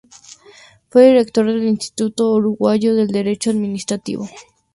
Fue 0.89 1.09
director 1.09 1.45
del 1.45 1.63
Instituto 1.67 2.33
Uruguayo 2.33 2.95
de 2.95 3.05
Derecho 3.05 3.51
Administrativo. 3.51 4.27